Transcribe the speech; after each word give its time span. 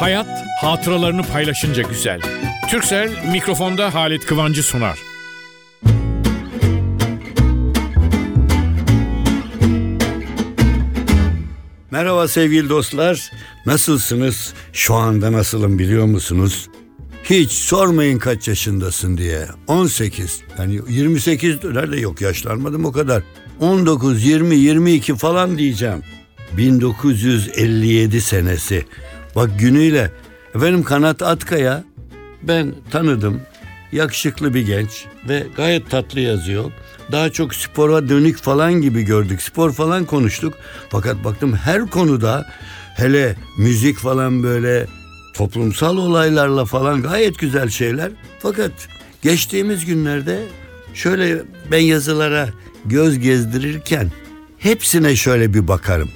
Hayat 0.00 0.26
hatıralarını 0.60 1.22
paylaşınca 1.22 1.82
güzel. 1.82 2.20
Türksel 2.70 3.10
mikrofonda 3.32 3.94
Halit 3.94 4.26
Kıvancı 4.26 4.62
sunar. 4.62 4.98
Merhaba 11.90 12.28
sevgili 12.28 12.68
dostlar. 12.68 13.30
Nasılsınız? 13.66 14.54
Şu 14.72 14.94
anda 14.94 15.32
nasılım 15.32 15.78
biliyor 15.78 16.06
musunuz? 16.06 16.68
Hiç 17.24 17.52
sormayın 17.52 18.18
kaç 18.18 18.48
yaşındasın 18.48 19.16
diye. 19.16 19.46
18. 19.66 20.40
Yani 20.58 20.80
28 20.88 21.64
nerede 21.64 22.00
yok 22.00 22.20
yaşlanmadım 22.20 22.84
o 22.84 22.92
kadar. 22.92 23.22
19, 23.60 24.24
20, 24.24 24.56
22 24.56 25.16
falan 25.16 25.58
diyeceğim. 25.58 26.02
1957 26.56 28.20
senesi. 28.20 28.84
Bak 29.36 29.50
günüyle. 29.58 30.10
Efendim 30.54 30.82
Kanat 30.82 31.22
Atkaya 31.22 31.84
ben 32.42 32.74
tanıdım. 32.90 33.40
Yakışıklı 33.92 34.54
bir 34.54 34.66
genç 34.66 35.04
ve 35.28 35.46
gayet 35.56 35.90
tatlı 35.90 36.20
yazıyor. 36.20 36.72
Daha 37.12 37.30
çok 37.30 37.54
spora 37.54 38.08
dönük 38.08 38.36
falan 38.38 38.72
gibi 38.72 39.02
gördük. 39.02 39.42
Spor 39.42 39.72
falan 39.72 40.04
konuştuk. 40.04 40.54
Fakat 40.88 41.24
baktım 41.24 41.54
her 41.54 41.86
konuda 41.86 42.46
hele 42.96 43.36
müzik 43.58 43.98
falan 43.98 44.42
böyle 44.42 44.86
toplumsal 45.34 45.96
olaylarla 45.96 46.64
falan 46.64 47.02
gayet 47.02 47.38
güzel 47.38 47.68
şeyler. 47.68 48.10
Fakat 48.38 48.72
geçtiğimiz 49.22 49.84
günlerde 49.84 50.42
şöyle 50.94 51.42
ben 51.70 51.78
yazılara 51.78 52.48
göz 52.84 53.18
gezdirirken 53.18 54.10
hepsine 54.58 55.16
şöyle 55.16 55.54
bir 55.54 55.68
bakarım. 55.68 56.10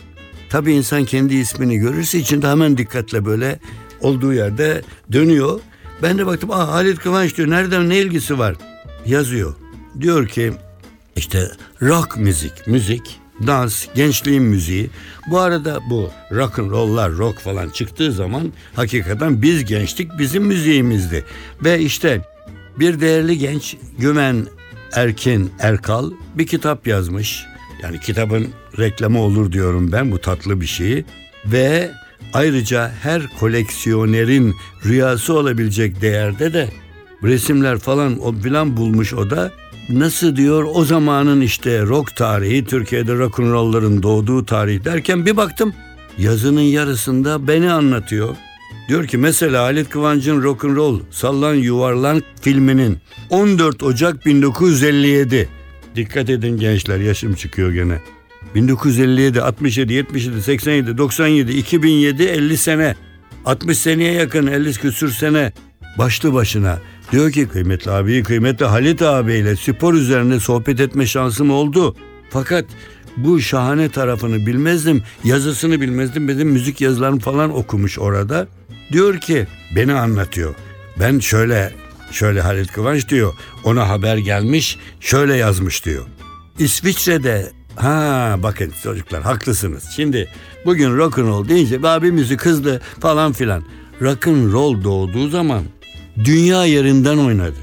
Tabii 0.55 0.73
insan 0.73 1.05
kendi 1.05 1.35
ismini 1.35 1.79
görürse 1.79 2.19
içinde 2.19 2.49
hemen 2.49 2.79
dikkatle 2.79 3.25
böyle 3.25 3.59
olduğu 4.01 4.33
yerde 4.33 4.83
dönüyor. 5.13 5.61
Ben 6.03 6.19
de 6.19 6.27
baktım 6.27 6.51
aa 6.51 6.69
Halit 6.69 6.99
Kıvanç 6.99 7.37
diyor 7.37 7.51
nereden 7.51 7.89
ne 7.89 7.99
ilgisi 7.99 8.39
var 8.39 8.57
yazıyor. 9.07 9.55
Diyor 10.01 10.29
ki 10.29 10.53
işte 11.17 11.51
rock 11.83 12.17
müzik, 12.17 12.67
müzik, 12.67 13.21
dans, 13.47 13.87
gençliğin 13.95 14.43
müziği. 14.43 14.91
Bu 15.31 15.39
arada 15.39 15.81
bu 15.91 16.11
rock 16.33 16.59
and 16.59 16.71
roll'lar, 16.71 17.13
rock 17.13 17.41
falan 17.41 17.69
çıktığı 17.69 18.13
zaman 18.13 18.53
hakikaten 18.75 19.43
biz 19.43 19.65
gençlik 19.65 20.19
bizim 20.19 20.45
müziğimizdi. 20.45 21.25
Ve 21.65 21.81
işte 21.81 22.21
bir 22.79 23.01
değerli 23.01 23.39
genç 23.39 23.77
Güven 23.99 24.47
Erkin 24.93 25.53
Erkal 25.59 26.11
bir 26.35 26.47
kitap 26.47 26.87
yazmış. 26.87 27.45
Yani 27.83 28.01
kitabın 28.01 28.49
reklamı 28.79 29.21
olur 29.21 29.53
diyorum 29.53 29.93
ben 29.93 30.13
bu 30.13 30.19
tatlı 30.19 30.61
bir 30.61 30.67
şeyi. 30.67 31.05
Ve 31.47 31.91
ayrıca 32.33 32.93
her 33.03 33.23
koleksiyonerin 33.41 34.55
rüyası 34.87 35.35
olabilecek 35.35 36.01
değerde 36.01 36.53
de 36.53 36.69
resimler 37.23 37.79
falan 37.79 38.19
o 38.19 38.33
filan 38.33 38.77
bulmuş 38.77 39.15
o 39.15 39.31
da. 39.31 39.53
Nasıl 39.89 40.37
diyor 40.37 40.67
o 40.75 40.85
zamanın 40.85 41.41
işte 41.41 41.83
rock 41.83 42.17
tarihi, 42.17 42.65
Türkiye'de 42.65 43.15
rock 43.15 43.41
and 43.41 43.53
roll'ların 43.53 44.03
doğduğu 44.03 44.47
tarih 44.47 44.85
derken 44.85 45.27
bir 45.27 45.37
baktım 45.37 45.75
yazının 46.19 46.61
yarısında 46.61 47.49
beni 47.49 47.71
anlatıyor. 47.71 48.37
Diyor 48.89 49.07
ki 49.07 49.19
mesela 49.19 49.63
Halit 49.63 49.91
Kıvanç'ın 49.91 50.43
Rock 50.43 50.65
and 50.65 50.77
Roll 50.77 51.01
Sallan 51.11 51.55
Yuvarlan 51.55 52.23
filminin 52.41 52.99
14 53.31 53.83
Ocak 53.83 54.27
1957 54.27 55.49
Dikkat 55.97 56.31
edin 56.31 56.59
gençler 56.59 56.99
yaşım 56.99 57.35
çıkıyor 57.35 57.73
gene. 57.73 58.01
1957, 58.55 59.43
67, 59.43 59.93
77, 59.93 60.43
87, 60.43 60.99
97, 60.99 61.53
2007, 61.53 62.23
50 62.23 62.57
sene. 62.57 62.95
60 63.45 63.79
seneye 63.79 64.13
yakın 64.13 64.47
50 64.47 64.73
küsür 64.73 65.11
sene 65.11 65.53
başlı 65.99 66.35
başına. 66.35 66.79
Diyor 67.13 67.33
ki 67.33 67.49
kıymetli 67.49 67.91
abi, 67.91 68.23
kıymetli 68.23 68.65
Halit 68.65 69.03
abiyle 69.03 69.57
spor 69.57 69.95
üzerine 69.95 70.41
sohbet 70.41 70.81
etme 70.81 71.07
şansım 71.07 71.51
oldu. 71.51 71.97
Fakat 72.31 72.65
bu 73.17 73.41
şahane 73.41 73.89
tarafını 73.89 74.47
bilmezdim, 74.47 75.03
yazısını 75.25 75.81
bilmezdim. 75.81 76.29
Benim 76.29 76.49
müzik 76.49 76.81
yazılarını 76.81 77.21
falan 77.21 77.57
okumuş 77.57 77.99
orada. 77.99 78.49
Diyor 78.93 79.19
ki 79.19 79.47
beni 79.77 79.95
anlatıyor. 79.95 80.55
Ben 81.01 81.19
şöyle 81.19 81.73
şöyle 82.13 82.41
Halit 82.41 82.73
Kıvanç 82.73 83.09
diyor. 83.09 83.35
Ona 83.65 83.89
haber 83.89 84.17
gelmiş, 84.17 84.79
şöyle 85.01 85.37
yazmış 85.37 85.85
diyor. 85.85 86.05
İsviçre'de 86.59 87.53
Ha 87.77 88.37
bakın 88.43 88.73
çocuklar 88.83 89.23
haklısınız. 89.23 89.85
Şimdi 89.97 90.29
bugün 90.65 90.97
rock 90.97 91.19
and 91.19 91.27
roll 91.27 91.49
deyince 91.49 91.89
abi 91.89 92.13
müzik 92.13 92.41
hızlı 92.43 92.81
falan 93.01 93.33
filan. 93.33 93.65
Rock 94.01 94.29
and 94.29 94.53
roll 94.53 94.85
doğduğu 94.85 95.29
zaman 95.29 95.63
dünya 96.25 96.65
yerinden 96.65 97.19
oynadı. 97.19 97.57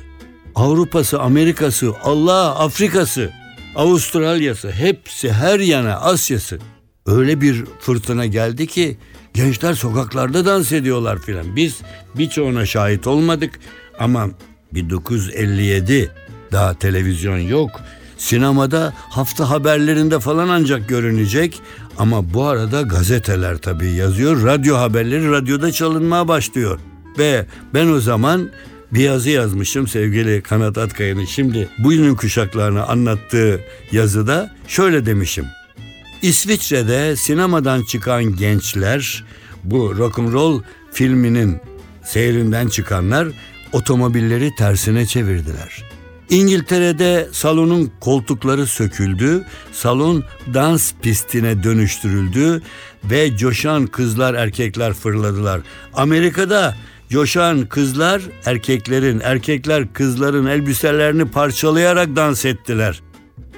Avrupa'sı, 0.55 1.19
Amerika'sı, 1.21 1.93
Allah 2.03 2.59
Afrika'sı, 2.59 3.31
Avustralya'sı 3.75 4.71
hepsi 4.71 5.31
her 5.31 5.59
yana 5.59 5.95
Asya'sı. 5.95 6.59
Öyle 7.05 7.41
bir 7.41 7.65
fırtına 7.79 8.25
geldi 8.25 8.67
ki 8.67 8.97
gençler 9.33 9.73
sokaklarda 9.73 10.45
dans 10.45 10.71
ediyorlar 10.71 11.19
filan. 11.19 11.55
Biz 11.55 11.81
birçoğuna 12.17 12.65
şahit 12.65 13.07
olmadık 13.07 13.59
ama 13.99 14.29
1957 14.73 16.11
daha 16.51 16.73
televizyon 16.73 17.37
yok. 17.37 17.71
Sinemada 18.21 18.93
hafta 19.09 19.49
haberlerinde 19.49 20.19
falan 20.19 20.49
ancak 20.49 20.89
görünecek 20.89 21.61
ama 21.97 22.33
bu 22.33 22.43
arada 22.43 22.81
gazeteler 22.81 23.57
tabii 23.57 23.91
yazıyor. 23.91 24.43
Radyo 24.43 24.77
haberleri 24.77 25.31
radyoda 25.31 25.71
çalınmaya 25.71 26.27
başlıyor. 26.27 26.79
Ve 27.17 27.45
ben 27.73 27.87
o 27.87 27.99
zaman 27.99 28.49
bir 28.91 28.99
yazı 28.99 29.29
yazmışım 29.29 29.87
sevgili 29.87 30.41
Kanat 30.41 30.77
Atkaya'nın 30.77 31.25
şimdi 31.25 31.69
bugünün 31.79 32.15
kuşaklarına 32.15 32.83
anlattığı 32.83 33.61
yazıda 33.91 34.55
şöyle 34.67 35.05
demişim. 35.05 35.45
İsviçre'de 36.21 37.15
sinemadan 37.15 37.83
çıkan 37.83 38.35
gençler 38.35 39.23
bu 39.63 39.97
rock'n'roll 39.97 40.61
filminin 40.91 41.59
seyrinden 42.03 42.67
çıkanlar 42.67 43.27
otomobilleri 43.73 44.55
tersine 44.55 45.05
çevirdiler. 45.05 45.90
İngiltere'de 46.31 47.27
salonun 47.31 47.91
koltukları 47.99 48.67
söküldü, 48.67 49.45
salon 49.71 50.23
dans 50.53 50.93
pistine 51.01 51.63
dönüştürüldü 51.63 52.61
ve 53.03 53.37
coşan 53.37 53.87
kızlar 53.87 54.33
erkekler 54.33 54.93
fırladılar. 54.93 55.61
Amerika'da 55.93 56.75
coşan 57.09 57.65
kızlar 57.65 58.21
erkeklerin, 58.45 59.19
erkekler 59.19 59.93
kızların 59.93 60.45
elbiselerini 60.45 61.25
parçalayarak 61.25 62.15
dans 62.15 62.45
ettiler. 62.45 63.01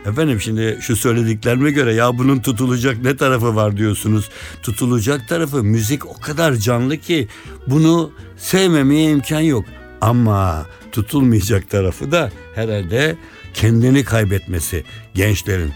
Efendim 0.05 0.41
şimdi 0.41 0.77
şu 0.81 0.95
söylediklerime 0.95 1.71
göre 1.71 1.93
ya 1.93 2.17
bunun 2.17 2.39
tutulacak 2.39 3.03
ne 3.03 3.17
tarafı 3.17 3.55
var 3.55 3.77
diyorsunuz. 3.77 4.29
Tutulacak 4.63 5.27
tarafı 5.27 5.63
müzik 5.63 6.05
o 6.05 6.13
kadar 6.21 6.53
canlı 6.53 6.97
ki 6.97 7.27
bunu 7.67 8.11
sevmemeye 8.37 9.11
imkan 9.11 9.39
yok. 9.39 9.65
Ama 10.01 10.65
tutulmayacak 10.93 11.69
tarafı 11.69 12.11
da 12.11 12.31
herhalde 12.55 13.15
kendini 13.53 14.03
kaybetmesi 14.03 14.83
gençlerin. 15.13 15.71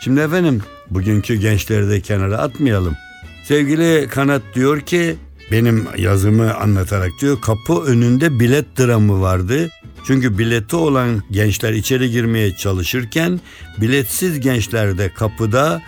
Şimdi 0.00 0.20
efendim 0.20 0.62
bugünkü 0.90 1.34
gençleri 1.34 1.88
de 1.90 2.00
kenara 2.00 2.38
atmayalım. 2.38 2.96
Sevgili 3.44 4.08
Kanat 4.08 4.42
diyor 4.54 4.80
ki 4.80 5.16
benim 5.50 5.86
yazımı 5.96 6.54
anlatarak 6.54 7.10
diyor 7.20 7.40
kapı 7.40 7.82
önünde 7.82 8.40
bilet 8.40 8.78
dramı 8.78 9.20
vardı. 9.20 9.70
Çünkü 10.06 10.38
bileti 10.38 10.76
olan 10.76 11.22
gençler 11.30 11.72
içeri 11.72 12.10
girmeye 12.10 12.56
çalışırken 12.56 13.40
biletsiz 13.80 14.40
gençler 14.40 14.98
de 14.98 15.08
kapıda 15.14 15.82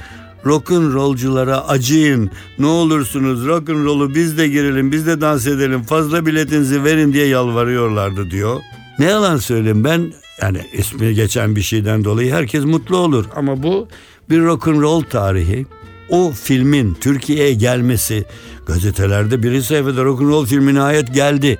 rock'ın 0.47 0.93
rollculara 0.93 1.69
acıyın. 1.69 2.31
Ne 2.59 2.67
olursunuz 2.67 3.47
rock'ın 3.47 3.85
rollu 3.85 4.15
biz 4.15 4.39
de 4.39 4.49
girelim 4.49 4.93
biz 4.93 5.07
de 5.07 5.21
dans 5.21 5.47
edelim 5.47 5.83
fazla 5.83 6.27
biletinizi 6.27 6.85
verin 6.85 7.13
diye 7.13 7.27
yalvarıyorlardı 7.27 8.31
diyor. 8.31 8.61
Ne 8.99 9.05
yalan 9.05 9.37
söyleyeyim 9.37 9.85
ben 9.85 10.13
yani 10.43 10.61
ismi 10.73 11.15
geçen 11.15 11.57
bir 11.57 11.63
şeyden 11.63 12.05
dolayı 12.05 12.33
herkes 12.33 12.65
mutlu 12.65 12.97
olur 12.97 13.25
ama 13.37 13.63
bu 13.63 13.89
bir 14.31 14.41
rock'ın 14.41 14.81
roll 14.81 15.03
tarihi. 15.03 15.67
O 16.09 16.31
filmin 16.31 16.95
Türkiye'ye 17.01 17.55
gelmesi 17.55 18.25
gazetelerde 18.67 19.43
biri 19.43 19.63
sayfada 19.63 20.05
rock'ın 20.05 20.29
roll 20.29 20.47
filmi 20.47 20.75
nihayet 20.75 21.15
geldi. 21.15 21.59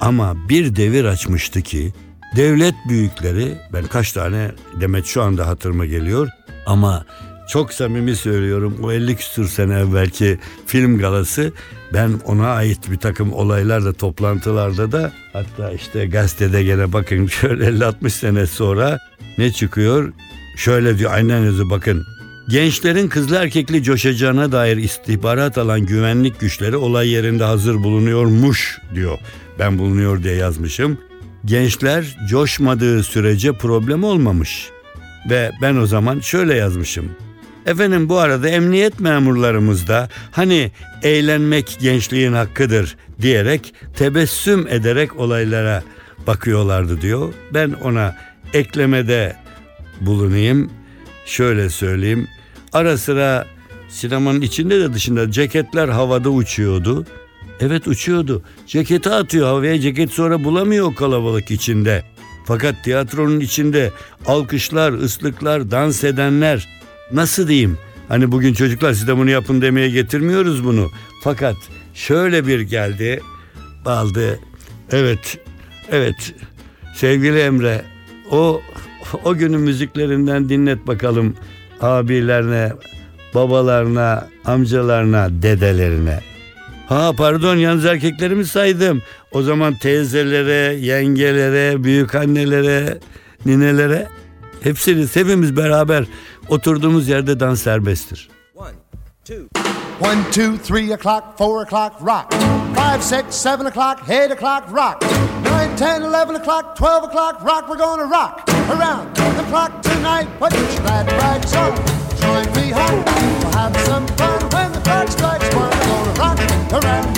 Ama 0.00 0.36
bir 0.48 0.76
devir 0.76 1.04
açmıştı 1.04 1.62
ki 1.62 1.92
devlet 2.36 2.74
büyükleri 2.88 3.58
ben 3.72 3.86
kaç 3.86 4.12
tane 4.12 4.50
Demet 4.80 5.06
şu 5.06 5.22
anda 5.22 5.46
hatırıma 5.46 5.86
geliyor 5.86 6.28
ama 6.66 7.04
çok 7.48 7.72
samimi 7.72 8.16
söylüyorum 8.16 8.78
o 8.82 8.92
50 8.92 9.16
küsur 9.16 9.48
sene 9.48 9.78
evvelki 9.78 10.38
film 10.66 10.98
galası 10.98 11.52
ben 11.92 12.12
ona 12.24 12.48
ait 12.48 12.90
bir 12.90 12.96
takım 12.96 13.32
olaylarla 13.32 13.92
toplantılarda 13.92 14.92
da 14.92 15.12
hatta 15.32 15.72
işte 15.72 16.06
gazetede 16.06 16.62
gene 16.62 16.92
bakın 16.92 17.26
şöyle 17.40 17.64
50-60 17.64 18.10
sene 18.10 18.46
sonra 18.46 18.98
ne 19.38 19.52
çıkıyor? 19.52 20.12
Şöyle 20.56 20.98
diyor 20.98 21.12
aynen 21.12 21.40
yazı 21.44 21.70
bakın 21.70 22.04
Gençlerin 22.48 23.08
kızlı 23.08 23.36
erkekli 23.36 23.82
coşacağına 23.82 24.52
dair 24.52 24.76
istihbarat 24.76 25.58
alan 25.58 25.86
güvenlik 25.86 26.40
güçleri 26.40 26.76
olay 26.76 27.08
yerinde 27.08 27.44
hazır 27.44 27.74
bulunuyormuş 27.74 28.78
diyor. 28.94 29.18
Ben 29.58 29.78
bulunuyor 29.78 30.22
diye 30.22 30.34
yazmışım. 30.34 30.98
Gençler 31.44 32.16
coşmadığı 32.28 33.02
sürece 33.02 33.52
problem 33.52 34.04
olmamış. 34.04 34.68
Ve 35.30 35.52
ben 35.62 35.76
o 35.76 35.86
zaman 35.86 36.20
şöyle 36.20 36.54
yazmışım. 36.54 37.10
Efendim 37.66 38.08
bu 38.08 38.18
arada 38.18 38.48
emniyet 38.48 39.00
memurlarımız 39.00 39.88
da 39.88 40.08
hani 40.32 40.72
eğlenmek 41.02 41.76
gençliğin 41.80 42.32
hakkıdır 42.32 42.96
diyerek 43.20 43.74
tebessüm 43.96 44.66
ederek 44.68 45.16
olaylara 45.16 45.82
bakıyorlardı 46.26 47.00
diyor. 47.00 47.32
Ben 47.54 47.72
ona 47.72 48.16
eklemede 48.52 49.36
bulunayım. 50.00 50.70
Şöyle 51.26 51.70
söyleyeyim. 51.70 52.28
Ara 52.72 52.98
sıra 52.98 53.46
sinemanın 53.88 54.40
içinde 54.40 54.80
de 54.80 54.92
dışında 54.92 55.30
ceketler 55.30 55.88
havada 55.88 56.30
uçuyordu. 56.30 57.06
Evet 57.60 57.88
uçuyordu. 57.88 58.42
Ceketi 58.66 59.10
atıyor 59.10 59.46
havaya 59.46 59.80
ceket 59.80 60.10
sonra 60.10 60.44
bulamıyor 60.44 60.94
kalabalık 60.94 61.50
içinde. 61.50 62.02
Fakat 62.46 62.84
tiyatronun 62.84 63.40
içinde 63.40 63.90
alkışlar, 64.26 64.92
ıslıklar, 64.92 65.70
dans 65.70 66.04
edenler 66.04 66.68
nasıl 67.12 67.48
diyeyim? 67.48 67.78
Hani 68.08 68.32
bugün 68.32 68.54
çocuklar 68.54 68.92
siz 68.92 69.08
de 69.08 69.16
bunu 69.16 69.30
yapın 69.30 69.62
demeye 69.62 69.88
getirmiyoruz 69.90 70.64
bunu. 70.64 70.90
Fakat 71.22 71.56
şöyle 71.94 72.46
bir 72.46 72.60
geldi. 72.60 73.20
Aldı. 73.86 74.38
Evet. 74.92 75.38
Evet. 75.90 76.34
Sevgili 76.94 77.38
Emre 77.38 77.82
o 78.30 78.62
o 79.24 79.34
günün 79.34 79.60
müziklerinden 79.60 80.48
dinlet 80.48 80.86
bakalım 80.86 81.36
abilerine, 81.80 82.72
babalarına, 83.34 84.28
amcalarına, 84.44 85.28
dedelerine. 85.30 86.20
Ha 86.86 87.12
pardon 87.16 87.56
yalnız 87.56 87.84
erkekleri 87.84 88.34
mi 88.34 88.44
saydım? 88.44 89.02
O 89.32 89.42
zaman 89.42 89.74
teyzelere, 89.74 90.74
yengelere, 90.74 91.84
büyük 91.84 92.14
annelere, 92.14 92.98
ninelere 93.46 94.08
hepsiniz 94.62 95.16
hepimiz 95.16 95.56
beraber 95.56 96.04
oturduğumuz 96.48 97.08
yerde 97.08 97.40
dans 97.40 97.60
serbesttir. 97.60 98.28
One, 100.00 100.24
two. 100.32 100.58
Three 100.58 100.92
o'clock, 100.92 101.38
four 101.38 101.62
o'clock, 101.62 101.92
rock. 102.00 102.32
Five, 102.74 103.00
six, 103.02 103.36
seven 103.36 103.66
o'clock, 103.66 104.08
eight 104.08 104.32
o'clock, 104.32 104.64
rock. 104.72 105.02
Nine, 105.44 105.76
ten, 105.76 106.02
eleven 106.02 106.34
o'clock, 106.34 106.76
twelve 106.76 107.04
o'clock, 107.04 107.44
rock. 107.44 107.68
We're 107.68 107.78
gonna 107.78 108.06
rock 108.06 108.42
around 108.68 109.14
the 109.14 109.44
clock 109.50 109.82
tonight. 109.82 110.26
Put 110.40 110.52
your 110.52 110.80
glad 110.82 111.06
rags 111.12 111.54
on. 111.54 111.76
Join 112.20 112.46
me, 112.56 112.70
hon. 112.72 113.04
We'll 113.04 113.52
have 113.52 113.76
some 113.86 114.06
fun 114.18 114.40
when 114.50 114.72
the 114.72 114.80
clock 114.80 115.08
strikes 115.08 115.54
one. 115.54 115.70
We're 115.70 115.86
gonna 115.86 116.20
rock 116.20 116.84
around 116.84 117.13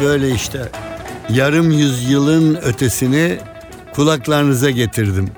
Böyle 0.00 0.30
işte 0.30 0.68
yarım 1.28 1.70
yüzyılın 1.70 2.54
ötesini 2.56 3.38
kulaklarınıza 3.94 4.70
getirdim. 4.70 5.30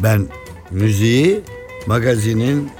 Ben 0.00 0.26
müziği 0.70 1.40
magazinin, 1.86 2.70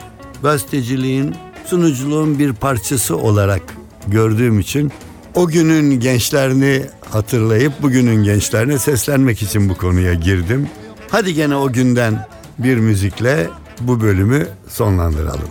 gazeteciliğin, 0.42 1.34
sunuculuğun 1.66 2.38
bir 2.38 2.52
parçası 2.52 3.16
olarak 3.16 3.62
gördüğüm 4.06 4.60
için 4.60 4.92
o 5.34 5.46
günün 5.48 6.00
gençlerini 6.00 6.82
hatırlayıp 7.10 7.82
bugünün 7.82 8.24
gençlerine 8.24 8.78
seslenmek 8.78 9.42
için 9.42 9.68
bu 9.68 9.76
konuya 9.76 10.14
girdim. 10.14 10.68
Hadi 11.10 11.34
gene 11.34 11.56
o 11.56 11.72
günden 11.72 12.26
bir 12.58 12.76
müzikle 12.76 13.48
bu 13.80 14.00
bölümü 14.00 14.48
sonlandıralım. 14.68 15.50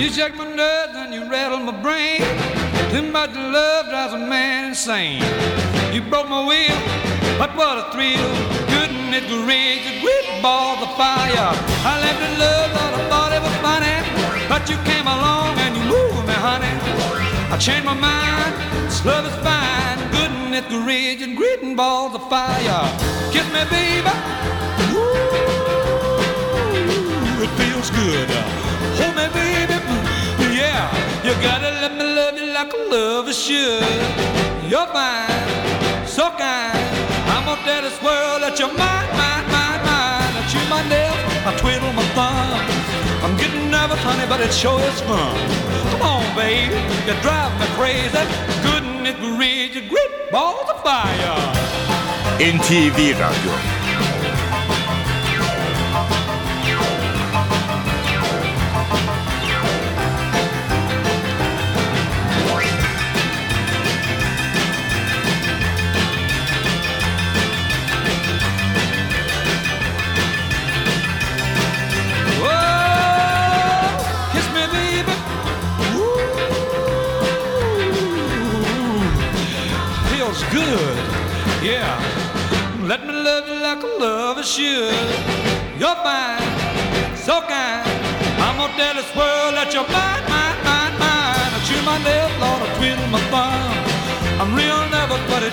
You 0.00 0.10
shake 0.10 0.32
my 0.38 0.56
nerves 0.56 0.96
and 0.96 1.14
you 1.14 1.30
rattle 1.30 1.72
my 1.72 1.84
brain. 1.84 2.63
Too 2.94 3.02
much 3.10 3.34
love 3.34 3.88
drives 3.88 4.12
a 4.12 4.18
man 4.18 4.66
insane. 4.66 5.20
You 5.92 6.00
broke 6.00 6.28
my 6.28 6.46
will, 6.46 6.78
but 7.40 7.50
what 7.56 7.76
a 7.76 7.90
thrill. 7.90 8.30
Couldn't 8.70 9.12
it 9.12 9.26
rage 9.50 9.82
a 9.82 10.00
great 10.00 10.40
ball 10.40 10.80
of 10.80 10.94
fire? 10.96 11.50
I 11.90 11.98
left 11.98 12.22
in 12.22 12.38
love, 12.38 12.70
thought 12.70 12.94
I 12.94 13.02
thought 13.10 13.32
it 13.34 13.42
was 13.42 13.56
funny. 13.66 13.98
But 14.48 14.70
you 14.70 14.76
came 14.86 15.08
along 15.08 15.58
and 15.58 15.74
you 15.74 15.82
moved 15.90 16.24
me, 16.28 16.34
honey. 16.34 16.70
I 17.50 17.56
changed 17.58 17.84
my 17.84 17.94
mind, 17.94 18.54
this 18.86 19.04
love 19.04 19.26
is 19.26 19.34
fine. 19.42 19.98
Couldn't 20.14 20.54
it 20.54 20.70
rage 20.86 21.20
and 21.20 21.36
great 21.36 21.62
balls 21.74 22.14
of 22.14 22.22
fire? 22.30 22.86
Kiss 23.32 23.46
me, 23.50 23.64
baby. 23.74 24.14
Ooh, 24.94 25.18
it 27.42 27.50
feels 27.58 27.90
good. 27.90 28.30
Hold 29.00 29.16
me, 29.16 29.26
baby. 29.34 29.43
You 31.24 31.32
gotta 31.40 31.70
let 31.80 31.96
me 31.96 32.04
love 32.04 32.36
you 32.36 32.52
like 32.52 32.70
a 32.74 32.76
lover 32.76 33.32
should. 33.32 33.80
You're 34.68 34.86
fine, 34.92 36.06
so 36.06 36.28
kind. 36.36 36.76
I'm 37.32 37.46
gonna 37.46 37.64
tell 37.64 37.80
this 37.80 37.96
world 38.04 38.44
that 38.44 38.58
you're 38.60 38.68
mine, 38.68 39.08
mine, 39.16 39.46
mine, 39.48 39.80
mine. 39.88 40.32
I 40.36 40.42
chew 40.52 40.60
my 40.68 40.84
nails, 40.84 41.16
I 41.48 41.56
twiddle 41.56 41.92
my 41.96 42.04
thumb. 42.12 42.60
I'm 43.24 43.34
getting 43.40 43.70
nervous, 43.70 44.04
honey, 44.04 44.28
but 44.28 44.42
it 44.42 44.52
sure 44.52 44.78
is 44.84 45.00
fun. 45.08 45.32
Come 45.96 46.02
on, 46.02 46.24
baby, 46.36 46.76
you 47.08 47.16
drive 47.24 47.56
me 47.56 47.72
crazy. 47.72 48.20
Couldn't 48.60 49.08
it 49.08 49.16
reach 49.40 49.80
a 49.80 49.84
great 49.88 50.12
balls 50.30 50.68
of 50.68 50.76
fire? 50.84 51.40
NTV 52.36 53.16
Radyo 53.16 53.83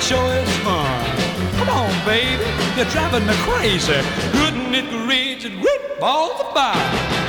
sure 0.02 0.34
is 0.34 0.50
fun. 0.66 1.06
Come 1.58 1.70
on, 1.70 1.92
baby, 2.06 2.46
you're 2.76 2.90
driving 2.90 3.26
me 3.28 3.34
crazy. 3.46 4.02
Couldn't 4.38 4.74
it 4.74 4.88
reach 5.08 5.46
and 5.46 5.64
rip 5.64 6.00
balls 6.00 6.40
of 6.40 6.54
fire? 6.54 7.22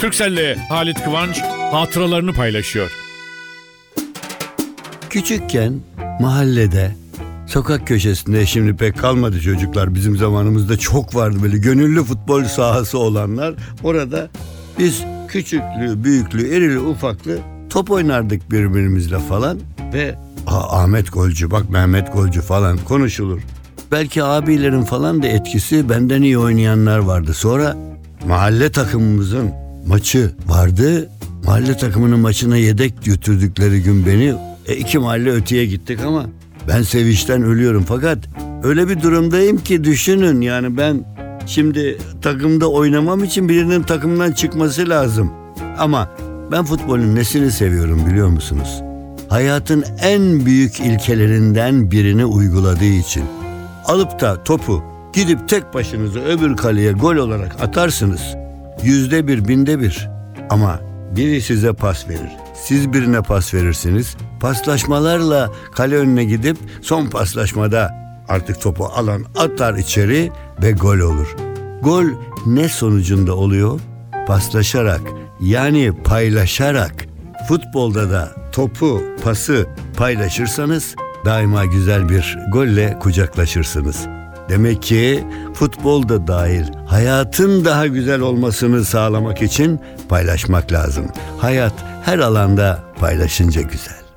Türkcell'le 0.00 0.56
Halit 0.68 1.04
Kıvanç 1.04 1.40
hatıralarını 1.72 2.32
paylaşıyor. 2.32 2.90
Küçükken 5.10 5.80
mahallede 6.20 6.94
sokak 7.46 7.86
köşesinde 7.86 8.46
şimdi 8.46 8.76
pek 8.76 8.98
kalmadı 8.98 9.40
çocuklar. 9.40 9.94
Bizim 9.94 10.16
zamanımızda 10.16 10.76
çok 10.78 11.14
vardı 11.14 11.38
böyle 11.42 11.58
gönüllü 11.58 12.04
futbol 12.04 12.44
sahası 12.44 12.98
olanlar. 12.98 13.54
Orada 13.84 14.28
biz 14.78 15.04
küçüklü, 15.28 16.04
büyüklü, 16.04 16.48
erili, 16.48 16.78
ufaklı 16.78 17.38
top 17.70 17.90
oynardık 17.90 18.50
birbirimizle 18.50 19.18
falan. 19.18 19.58
Ve 19.94 20.14
"Aa, 20.46 20.80
Ahmet 20.82 21.12
Golcü 21.12 21.50
bak 21.50 21.70
Mehmet 21.70 22.12
Golcü 22.12 22.40
falan 22.40 22.78
konuşulur. 22.78 23.40
Belki 23.92 24.22
abilerin 24.22 24.82
falan 24.82 25.22
da 25.22 25.26
etkisi 25.26 25.88
benden 25.88 26.22
iyi 26.22 26.38
oynayanlar 26.38 26.98
vardı. 26.98 27.34
Sonra 27.34 27.76
mahalle 28.26 28.72
takımımızın 28.72 29.50
maçı 29.86 30.30
vardı. 30.46 31.08
Mahalle 31.44 31.76
takımının 31.76 32.18
maçına 32.18 32.56
yedek 32.56 33.04
götürdükleri 33.04 33.82
gün 33.82 34.06
beni 34.06 34.34
e, 34.66 34.76
iki 34.76 34.98
mahalle 34.98 35.30
öteye 35.30 35.66
gittik 35.66 36.00
ama 36.06 36.26
ben 36.68 36.82
sevinçten 36.82 37.42
ölüyorum. 37.42 37.84
Fakat 37.88 38.18
öyle 38.62 38.88
bir 38.88 39.02
durumdayım 39.02 39.58
ki 39.58 39.84
düşünün 39.84 40.40
yani 40.40 40.76
ben 40.76 41.17
şimdi 41.48 41.98
takımda 42.22 42.70
oynamam 42.70 43.24
için 43.24 43.48
birinin 43.48 43.82
takımdan 43.82 44.32
çıkması 44.32 44.88
lazım. 44.88 45.32
Ama 45.78 46.08
ben 46.52 46.64
futbolun 46.64 47.14
nesini 47.14 47.52
seviyorum 47.52 48.06
biliyor 48.06 48.28
musunuz? 48.28 48.82
Hayatın 49.28 49.84
en 50.02 50.46
büyük 50.46 50.80
ilkelerinden 50.80 51.90
birini 51.90 52.24
uyguladığı 52.24 52.84
için. 52.84 53.24
Alıp 53.84 54.20
da 54.20 54.44
topu 54.44 54.82
gidip 55.12 55.48
tek 55.48 55.74
başınıza 55.74 56.20
öbür 56.20 56.56
kaleye 56.56 56.92
gol 56.92 57.16
olarak 57.16 57.62
atarsınız. 57.62 58.22
Yüzde 58.82 59.26
bir, 59.26 59.48
binde 59.48 59.80
bir. 59.80 60.08
Ama 60.50 60.80
biri 61.16 61.42
size 61.42 61.72
pas 61.72 62.08
verir. 62.08 62.30
Siz 62.54 62.92
birine 62.92 63.22
pas 63.22 63.54
verirsiniz. 63.54 64.16
Paslaşmalarla 64.40 65.50
kale 65.72 65.96
önüne 65.96 66.24
gidip 66.24 66.56
son 66.82 67.06
paslaşmada 67.06 67.90
artık 68.28 68.60
topu 68.60 68.84
alan 68.84 69.24
atar 69.36 69.74
içeri 69.74 70.30
ve 70.62 70.72
gol 70.72 70.98
olur. 70.98 71.36
Gol 71.82 72.04
ne 72.46 72.68
sonucunda 72.68 73.34
oluyor? 73.34 73.80
Paslaşarak 74.26 75.00
yani 75.40 75.92
paylaşarak. 76.04 77.06
Futbolda 77.48 78.10
da 78.10 78.32
topu, 78.52 79.02
pası 79.24 79.66
paylaşırsanız 79.96 80.94
daima 81.24 81.64
güzel 81.64 82.08
bir 82.08 82.38
golle 82.52 82.98
kucaklaşırsınız. 83.00 84.06
Demek 84.48 84.82
ki 84.82 85.24
futbolda 85.54 86.26
dahil 86.26 86.64
hayatın 86.86 87.64
daha 87.64 87.86
güzel 87.86 88.20
olmasını 88.20 88.84
sağlamak 88.84 89.42
için 89.42 89.80
paylaşmak 90.08 90.72
lazım. 90.72 91.04
Hayat 91.38 91.72
her 92.04 92.18
alanda 92.18 92.82
paylaşınca 93.00 93.62
güzel. 93.62 94.07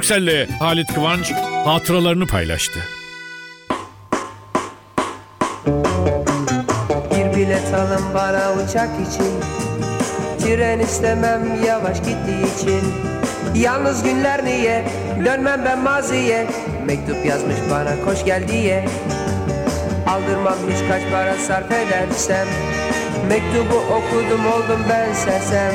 Türkcell'le 0.00 0.46
Halit 0.58 0.94
Kıvanç 0.94 1.32
hatıralarını 1.64 2.26
paylaştı. 2.26 2.80
Bir 7.10 7.36
bilet 7.36 7.74
alın 7.74 8.14
bana 8.14 8.52
uçak 8.52 8.88
için. 9.08 9.34
Tren 10.38 10.78
istemem 10.78 11.64
yavaş 11.66 11.98
gittiği 11.98 12.56
için. 12.56 12.80
Yalnız 13.54 14.02
günler 14.02 14.44
niye? 14.44 14.84
Dönmem 15.24 15.64
ben 15.64 15.78
maziye. 15.78 16.46
Mektup 16.86 17.26
yazmış 17.26 17.56
bana 17.70 18.04
koş 18.04 18.24
gel 18.24 18.48
diye. 18.48 18.88
Aldırmam 20.06 20.58
hiç 20.70 20.88
kaç 20.88 21.02
para 21.12 21.34
sarf 21.34 21.72
edersem 21.72 22.46
Mektubu 23.28 23.74
okudum 23.74 24.46
oldum 24.46 24.84
ben 24.88 25.12
sersem. 25.12 25.72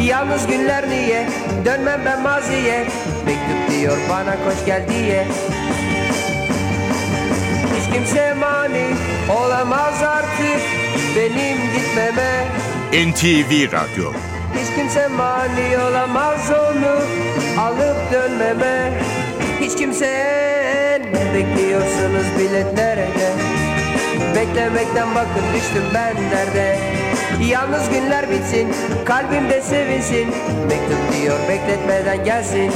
Yalnız 0.00 0.46
günler 0.46 0.88
niye? 0.88 1.26
Dönmem 1.64 2.00
ben 2.04 2.22
maziye. 2.22 2.86
Mektup 3.26 3.70
diyor 3.70 3.96
bana 4.10 4.32
koş 4.32 4.66
gel 4.66 4.88
diye. 4.88 5.26
Hiç 7.76 7.94
kimse 7.94 8.34
mani 8.34 8.86
olamaz 9.28 10.02
artık 10.02 10.62
benim 11.16 11.56
gitmeme. 11.74 12.44
NTV 13.10 13.72
Radyo. 13.72 14.12
Hiç 14.60 14.76
kimse 14.76 15.08
mani 15.08 15.78
olamaz 15.90 16.50
onu 16.50 16.96
alıp 17.62 18.12
dönmeme. 18.12 18.92
Hiç 19.60 19.76
kimse 19.76 20.08
ne 21.12 21.34
bekliyorsunuz 21.34 22.26
bilet 22.38 22.74
nerede 22.74 23.61
Beklemekten 24.36 25.14
bakın 25.14 25.42
düştüm 25.54 25.82
ben 25.94 26.16
nerede? 26.16 26.78
Yalnız 27.48 27.90
günler 27.90 28.30
bitsin 28.30 28.68
kalbimde 29.04 29.62
sevinsin. 29.62 30.28
Mektup 30.68 31.12
diyor 31.12 31.38
bekletmeden 31.48 32.24
gelsin 32.24 32.72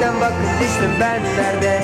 Beklemekten 0.00 0.20
bakın 0.20 0.60
düştüm 0.60 0.90
ben 1.00 1.22
nerede 1.22 1.82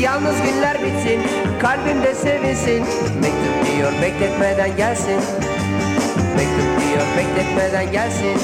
Yalnız 0.00 0.36
günler 0.42 0.82
bitsin 0.82 1.20
kalbimde 1.60 2.14
sevinsin. 2.14 2.80
Mektup 3.22 3.76
diyor 3.76 3.92
bekletmeden 4.02 4.76
gelsin. 4.76 5.20
Mektup 6.36 6.80
diyor 6.80 7.06
bekletmeden 7.16 7.92
gelsin. 7.92 8.38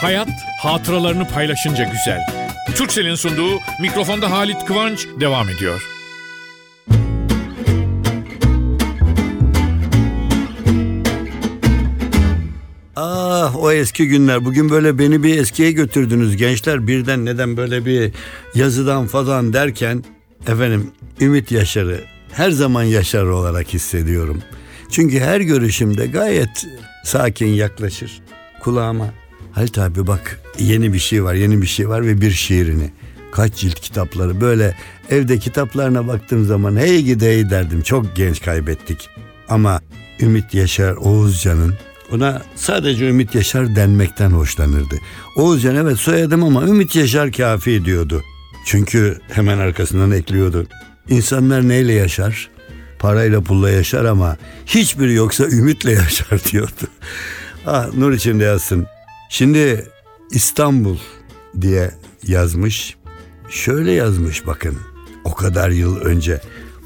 Hayat 0.00 0.28
hatıralarını 0.62 1.28
paylaşınca 1.28 1.84
güzel. 1.84 2.45
Türkcell'in 2.74 3.14
sunduğu 3.14 3.58
mikrofonda 3.80 4.30
Halit 4.30 4.64
Kıvanç 4.64 5.06
devam 5.20 5.48
ediyor. 5.48 5.82
Ah 12.96 13.56
o 13.56 13.72
eski 13.72 14.08
günler. 14.08 14.44
Bugün 14.44 14.70
böyle 14.70 14.98
beni 14.98 15.22
bir 15.22 15.38
eskiye 15.38 15.72
götürdünüz 15.72 16.36
gençler. 16.36 16.86
Birden 16.86 17.24
neden 17.24 17.56
böyle 17.56 17.86
bir 17.86 18.12
yazıdan 18.54 19.06
falan 19.06 19.52
derken 19.52 20.04
efendim 20.48 20.90
Ümit 21.20 21.52
Yaşar'ı 21.52 22.00
her 22.32 22.50
zaman 22.50 22.82
Yaşar 22.82 23.24
olarak 23.24 23.74
hissediyorum. 23.74 24.42
Çünkü 24.90 25.20
her 25.20 25.40
görüşümde 25.40 26.06
gayet 26.06 26.66
sakin 27.04 27.46
yaklaşır 27.46 28.22
kulağıma. 28.60 29.14
Halit 29.56 29.78
abi 29.78 30.06
bak 30.06 30.40
yeni 30.58 30.92
bir 30.92 30.98
şey 30.98 31.24
var 31.24 31.34
yeni 31.34 31.62
bir 31.62 31.66
şey 31.66 31.88
var 31.88 32.06
ve 32.06 32.20
bir 32.20 32.30
şiirini. 32.30 32.90
Kaç 33.32 33.54
cilt 33.54 33.80
kitapları 33.80 34.40
böyle 34.40 34.76
evde 35.10 35.38
kitaplarına 35.38 36.08
baktığım 36.08 36.44
zaman 36.44 36.76
hey 36.76 37.02
gidi 37.02 37.24
hey 37.24 37.50
derdim 37.50 37.82
çok 37.82 38.16
genç 38.16 38.42
kaybettik. 38.42 39.08
Ama 39.48 39.80
Ümit 40.20 40.54
Yaşar 40.54 40.92
Oğuzcan'ın 40.92 41.74
ona 42.12 42.42
sadece 42.56 43.08
Ümit 43.08 43.34
Yaşar 43.34 43.76
denmekten 43.76 44.30
hoşlanırdı. 44.30 44.96
Oğuzcan 45.36 45.76
evet 45.76 45.96
soyadım 45.96 46.44
ama 46.44 46.62
Ümit 46.62 46.96
Yaşar 46.96 47.32
kafi 47.32 47.84
diyordu. 47.84 48.22
Çünkü 48.66 49.20
hemen 49.28 49.58
arkasından 49.58 50.10
ekliyordu. 50.10 50.66
İnsanlar 51.08 51.68
neyle 51.68 51.92
yaşar? 51.92 52.50
Parayla 52.98 53.40
pulla 53.40 53.70
yaşar 53.70 54.04
ama 54.04 54.36
hiçbiri 54.66 55.14
yoksa 55.14 55.44
ümitle 55.44 55.92
yaşar 56.04 56.44
diyordu. 56.44 56.86
Ah 57.66 57.94
nur 57.94 58.12
içinde 58.12 58.44
yazsın. 58.44 58.86
Şimdi 59.28 59.84
İstanbul 60.30 60.96
diye 61.60 61.90
yazmış. 62.26 62.96
Şöyle 63.48 63.92
yazmış 63.92 64.46
bakın. 64.46 64.76
O 65.24 65.34
kadar 65.34 65.70
yıl 65.70 65.96
önce 65.96 66.40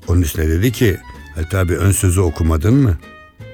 Onun 0.08 0.22
üstüne 0.22 0.48
dedi 0.48 0.72
ki, 0.72 0.98
Halit 1.34 1.54
abi 1.54 1.76
ön 1.76 1.92
sözü 1.92 2.20
okumadın 2.20 2.74
mı? 2.74 2.98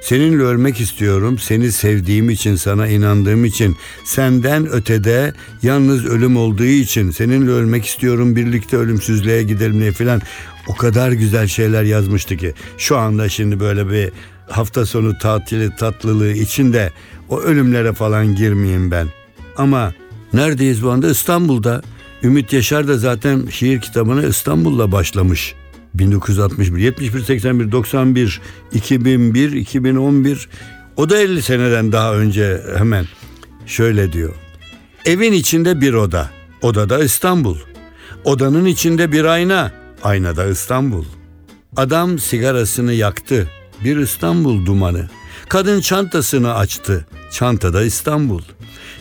Seninle 0.00 0.43
ölmek 0.43 0.81
istiyorum. 0.81 1.38
Seni 1.38 1.73
sevdiğim 1.73 2.31
için, 2.31 2.57
sana 2.57 2.88
inandığım 2.88 3.45
için, 3.45 3.76
senden 4.05 4.69
ötede 4.69 5.33
yalnız 5.62 6.07
ölüm 6.07 6.37
olduğu 6.37 6.65
için 6.65 7.11
seninle 7.11 7.50
ölmek 7.50 7.87
istiyorum. 7.87 8.37
Birlikte 8.37 8.76
ölümsüzlüğe 8.76 9.43
gidelim 9.43 9.81
diye 9.81 9.93
filan. 9.93 10.23
O 10.67 10.75
kadar 10.75 11.12
güzel 11.12 11.47
şeyler 11.47 11.83
yazmıştı 11.83 12.37
ki 12.37 12.55
şu 12.79 12.97
anda 12.97 13.29
şimdi 13.29 13.61
böyle 13.61 13.91
bir 13.91 14.11
hafta 14.50 14.87
sonu 14.87 15.19
tatili 15.19 15.76
tatlılığı 15.76 16.33
içinde 16.33 16.93
o 17.29 17.41
ölümlere 17.41 17.93
falan 17.93 18.35
girmeyeyim 18.35 18.91
ben. 18.91 19.09
Ama 19.57 19.95
neredeyiz 20.33 20.83
bu 20.83 20.91
anda? 20.91 21.11
İstanbul'da. 21.11 21.83
Ümit 22.23 22.53
Yaşar 22.53 22.88
da 22.88 22.99
zaten 22.99 23.47
şiir 23.50 23.81
kitabına 23.81 24.26
İstanbul'la 24.26 24.93
başlamış. 24.93 25.55
1961, 25.99 26.79
71, 26.79 27.21
81, 27.21 27.73
91, 27.73 28.41
2001, 28.73 29.53
2011 29.53 30.49
o 30.97 31.11
da 31.11 31.19
50 31.19 31.43
seneden 31.43 31.93
daha 31.93 32.15
önce 32.15 32.62
hemen 32.79 33.07
şöyle 33.67 34.12
diyor. 34.12 34.35
Evin 35.05 35.33
içinde 35.33 35.81
bir 35.81 35.95
oda, 35.95 36.31
odada 36.62 37.05
İstanbul. 37.05 37.57
Odanın 38.25 38.65
içinde 38.65 39.12
bir 39.12 39.25
ayna, 39.25 39.73
aynada 40.03 40.47
İstanbul. 40.47 41.05
Adam 41.76 42.19
sigarasını 42.19 42.93
yaktı, 42.93 43.50
bir 43.85 43.97
İstanbul 43.97 44.67
dumanı. 44.67 45.09
Kadın 45.49 45.81
çantasını 45.81 46.55
açtı, 46.55 47.07
çantada 47.33 47.83
İstanbul. 47.83 48.43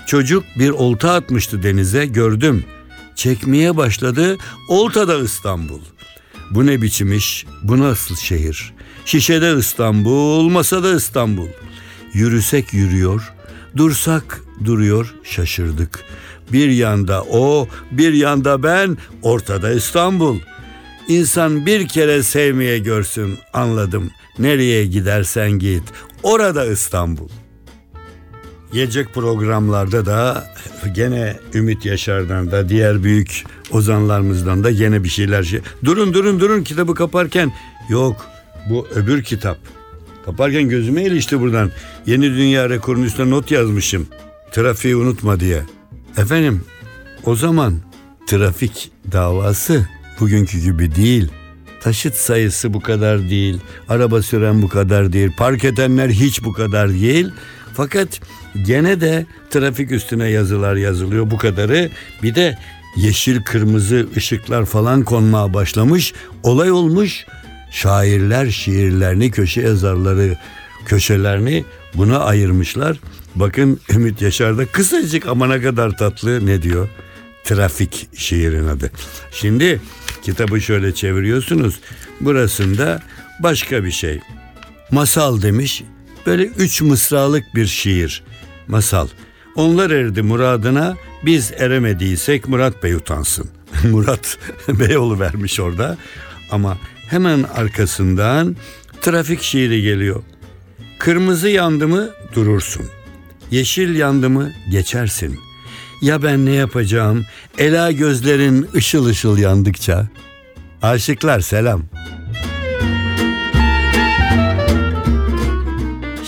Çocuk 0.07 0.43
bir 0.59 0.69
olta 0.69 1.13
atmıştı 1.13 1.63
denize, 1.63 2.05
gördüm. 2.05 2.65
çekmeye 3.15 3.77
başladı. 3.77 4.37
Oltada 4.67 5.17
İstanbul. 5.19 5.79
Bu 6.51 6.65
ne 6.65 6.81
biçim 6.81 7.13
iş? 7.13 7.45
Bu 7.63 7.79
nasıl 7.79 8.15
şehir? 8.15 8.73
Şişede 9.05 9.55
İstanbul, 9.59 10.49
masada 10.49 10.95
İstanbul. 10.95 11.47
Yürüsek 12.13 12.73
yürüyor, 12.73 13.33
dursak 13.77 14.41
duruyor, 14.65 15.15
şaşırdık. 15.23 15.99
Bir 16.53 16.69
yanda 16.69 17.23
o, 17.23 17.67
bir 17.91 18.13
yanda 18.13 18.63
ben, 18.63 18.97
ortada 19.21 19.71
İstanbul. 19.71 20.39
İnsan 21.07 21.65
bir 21.65 21.87
kere 21.87 22.23
sevmeye 22.23 22.79
görsün, 22.79 23.37
anladım. 23.53 24.11
Nereye 24.39 24.85
gidersen 24.85 25.51
git, 25.51 25.83
orada 26.23 26.65
İstanbul. 26.65 27.29
Gelecek 28.73 29.13
programlarda 29.13 30.05
da 30.05 30.47
gene 30.95 31.39
Ümit 31.53 31.85
Yaşar'dan 31.85 32.51
da 32.51 32.69
diğer 32.69 33.03
büyük 33.03 33.43
ozanlarımızdan 33.71 34.63
da 34.63 34.71
gene 34.71 35.03
bir 35.03 35.09
şeyler 35.09 35.43
şey. 35.43 35.59
Durun 35.85 36.13
durun 36.13 36.39
durun 36.39 36.63
kitabı 36.63 36.95
kaparken 36.95 37.51
yok 37.89 38.25
bu 38.69 38.87
öbür 38.95 39.23
kitap. 39.23 39.57
Kaparken 40.25 40.69
gözüme 40.69 41.03
ilişti 41.03 41.39
buradan. 41.39 41.71
Yeni 42.05 42.23
dünya 42.23 42.69
rekorunun 42.69 43.05
üstüne 43.05 43.29
not 43.29 43.51
yazmışım. 43.51 44.07
Trafiği 44.51 44.95
unutma 44.95 45.39
diye. 45.39 45.61
Efendim 46.17 46.63
o 47.23 47.35
zaman 47.35 47.73
trafik 48.27 48.91
davası 49.11 49.87
bugünkü 50.19 50.59
gibi 50.59 50.95
değil. 50.95 51.31
Taşıt 51.81 52.15
sayısı 52.15 52.73
bu 52.73 52.81
kadar 52.81 53.29
değil. 53.29 53.59
Araba 53.89 54.21
süren 54.21 54.61
bu 54.61 54.69
kadar 54.69 55.13
değil. 55.13 55.31
Park 55.37 55.63
edenler 55.63 56.09
hiç 56.09 56.43
bu 56.43 56.53
kadar 56.53 56.89
değil. 56.93 57.31
Fakat 57.75 58.21
gene 58.65 59.01
de 59.01 59.25
trafik 59.49 59.91
üstüne 59.91 60.29
yazılar 60.29 60.75
yazılıyor 60.75 61.31
bu 61.31 61.37
kadarı. 61.37 61.89
Bir 62.23 62.35
de 62.35 62.57
yeşil 62.95 63.41
kırmızı 63.41 64.07
ışıklar 64.17 64.65
falan 64.65 65.03
konmaya 65.03 65.53
başlamış. 65.53 66.13
Olay 66.43 66.71
olmuş. 66.71 67.25
Şairler 67.71 68.49
şiirlerini, 68.49 69.31
köşe 69.31 69.61
yazarları 69.61 70.37
köşelerini 70.85 71.65
buna 71.95 72.19
ayırmışlar. 72.19 72.97
Bakın 73.35 73.79
Ümit 73.89 74.21
Yaşar'da 74.21 74.65
kısacık 74.65 75.27
ama 75.27 75.47
ne 75.47 75.61
kadar 75.61 75.97
tatlı 75.97 76.45
ne 76.45 76.61
diyor? 76.61 76.89
Trafik 77.43 78.09
şiirin 78.15 78.67
adı. 78.67 78.91
Şimdi 79.31 79.81
kitabı 80.21 80.61
şöyle 80.61 80.93
çeviriyorsunuz. 80.93 81.79
Burasında 82.21 83.01
başka 83.39 83.83
bir 83.83 83.91
şey. 83.91 84.19
Masal 84.91 85.41
demiş. 85.41 85.83
Böyle 86.25 86.43
üç 86.45 86.81
mısralık 86.81 87.55
bir 87.55 87.65
şiir. 87.65 88.23
Masal. 88.67 89.07
Onlar 89.55 89.91
erdi 89.91 90.21
muradına 90.21 90.95
biz 91.25 91.51
eremediysek 91.51 92.47
Murat 92.47 92.83
Bey 92.83 92.93
utansın. 92.93 93.49
Murat 93.91 94.37
Beyoğlu 94.67 95.19
vermiş 95.19 95.59
orada. 95.59 95.97
Ama 96.51 96.77
hemen 97.09 97.43
arkasından 97.43 98.55
trafik 99.01 99.41
şiiri 99.41 99.81
geliyor. 99.81 100.23
Kırmızı 100.99 101.49
yandı 101.49 101.87
mı 101.87 102.09
durursun. 102.35 102.85
Yeşil 103.51 103.95
yandı 103.95 104.29
mı 104.29 104.51
geçersin. 104.71 105.39
Ya 106.01 106.23
ben 106.23 106.45
ne 106.45 106.51
yapacağım? 106.51 107.25
Ela 107.57 107.91
gözlerin 107.91 108.67
ışıl 108.75 109.05
ışıl 109.05 109.37
yandıkça. 109.37 110.07
Aşıklar 110.81 111.39
selam. 111.39 111.81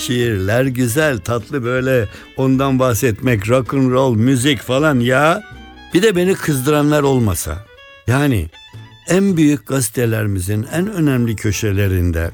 Şiirler 0.08 0.64
güzel, 0.64 1.18
tatlı 1.18 1.64
böyle 1.64 2.08
ondan 2.36 2.78
bahsetmek, 2.78 3.48
rock 3.48 3.74
and 3.74 3.90
roll, 3.90 4.14
müzik 4.14 4.60
falan 4.60 5.00
ya. 5.00 5.42
Bir 5.94 6.02
de 6.02 6.16
beni 6.16 6.34
kızdıranlar 6.34 7.02
olmasa. 7.02 7.66
Yani 8.06 8.48
en 9.08 9.36
büyük 9.36 9.66
gazetelerimizin 9.66 10.66
en 10.72 10.92
önemli 10.92 11.36
köşelerinde 11.36 12.30